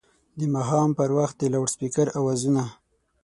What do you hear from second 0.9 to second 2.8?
پر وخت د لوډسپیکر اوازونه